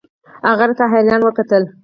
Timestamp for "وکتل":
1.23-1.63